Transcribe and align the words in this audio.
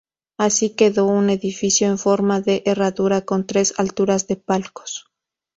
Así 0.35 0.71
quedó 0.71 1.05
un 1.05 1.29
edificio 1.29 1.87
en 1.87 1.99
forma 1.99 2.41
de 2.41 2.63
herradura 2.65 3.21
con 3.21 3.45
tres 3.45 3.75
alturas 3.77 4.25
de 4.25 4.35
palcos. 4.37 5.05